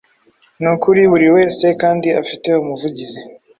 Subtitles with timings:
[0.61, 3.19] Nukuri buriwese Kandi afite umuvugizi